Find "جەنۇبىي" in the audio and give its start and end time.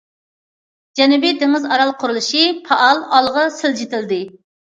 0.99-1.35